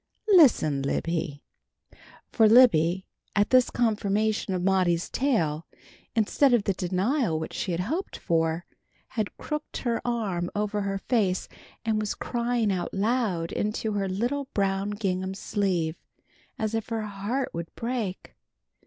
Listen, 0.33 0.81
Libby!" 0.81 1.43
For 2.31 2.47
Libby, 2.49 3.05
at 3.35 3.51
this 3.51 3.69
confirmation 3.69 4.55
of 4.55 4.63
Maudie's 4.63 5.11
tale, 5.11 5.67
instead 6.15 6.55
of 6.55 6.63
the 6.63 6.73
denial 6.73 7.37
which 7.39 7.53
she 7.53 7.75
hoped 7.77 8.17
for, 8.17 8.65
had 9.09 9.37
crooked 9.37 9.83
her 9.83 10.01
arm 10.03 10.49
over 10.55 10.81
her 10.81 10.97
face, 10.97 11.47
and 11.85 11.99
was 11.99 12.15
crying 12.15 12.71
out 12.71 12.95
loud 12.95 13.51
into 13.51 13.91
her 13.91 14.09
little 14.09 14.45
brown 14.55 14.89
gingham 14.89 15.35
sleeve, 15.35 15.99
as 16.57 16.73
if 16.73 16.89
her 16.89 17.03
heart 17.03 17.53
would 17.53 17.69
break. 17.75 18.35